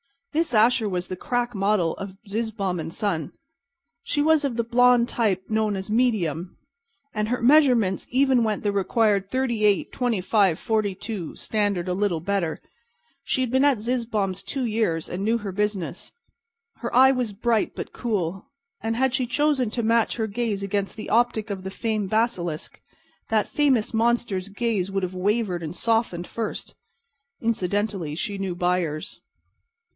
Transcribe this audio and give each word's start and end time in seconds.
Miss 0.33 0.53
Asher 0.53 0.87
was 0.89 1.09
the 1.09 1.17
crack 1.17 1.53
model 1.53 1.93
of 1.97 2.17
Zizzbaum 2.25 2.89
& 2.91 2.91
Son. 2.91 3.33
She 4.01 4.21
was 4.21 4.43
of 4.45 4.55
the 4.55 4.63
blond 4.63 5.09
type 5.09 5.43
known 5.49 5.75
as 5.75 5.91
"medium," 5.91 6.57
and 7.13 7.27
her 7.27 7.41
measurements 7.41 8.07
even 8.09 8.43
went 8.43 8.63
the 8.63 8.71
required 8.71 9.29
38 9.29 9.91
25 9.91 10.57
42 10.57 11.35
standard 11.35 11.87
a 11.89 11.93
little 11.93 12.21
better. 12.21 12.61
She 13.23 13.41
had 13.41 13.51
been 13.51 13.65
at 13.65 13.79
Zizzbaum's 13.79 14.41
two 14.41 14.63
years, 14.63 15.07
and 15.09 15.23
knew 15.25 15.37
her 15.39 15.51
business. 15.51 16.11
Her 16.77 16.95
eye 16.95 17.11
was 17.11 17.33
bright, 17.33 17.75
but 17.75 17.93
cool; 17.93 18.47
and 18.81 18.95
had 18.95 19.13
she 19.13 19.27
chosen 19.27 19.69
to 19.71 19.83
match 19.83 20.15
her 20.15 20.27
gaze 20.27 20.63
against 20.63 20.95
the 20.95 21.09
optic 21.09 21.49
of 21.49 21.63
the 21.63 21.69
famed 21.69 22.09
basilisk, 22.09 22.81
that 23.29 23.49
fabulous 23.49 23.93
monster's 23.93 24.47
gaze 24.47 24.89
would 24.89 25.03
have 25.03 25.13
wavered 25.13 25.61
and 25.61 25.75
softened 25.75 26.25
first. 26.25 26.73
Incidentally, 27.41 28.15
she 28.15 28.37
knew 28.39 28.55
buyers. 28.55 29.19